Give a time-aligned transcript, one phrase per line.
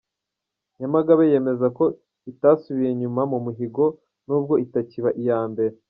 [0.79, 1.85] Nyamagabe yemeza ko
[2.31, 3.85] itasubiye inyuma mu mihigo
[4.25, 5.73] n’ubwo itakiba iya mbere